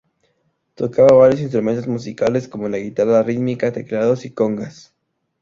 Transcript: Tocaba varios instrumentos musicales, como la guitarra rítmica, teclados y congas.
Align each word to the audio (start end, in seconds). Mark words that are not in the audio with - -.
Tocaba 0.73 1.13
varios 1.15 1.41
instrumentos 1.41 1.85
musicales, 1.87 2.47
como 2.47 2.67
la 2.67 2.79
guitarra 2.79 3.21
rítmica, 3.21 3.71
teclados 3.71 4.25
y 4.25 4.31
congas. 4.31 4.95